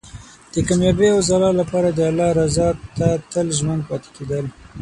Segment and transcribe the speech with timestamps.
[0.53, 2.67] د کامیابۍ او ځلا لپاره د الله رضا
[2.97, 4.45] ته تل ژمن پاتې کېدل.